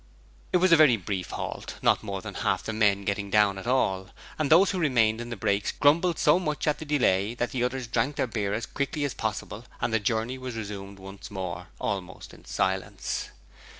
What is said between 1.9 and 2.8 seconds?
more than half the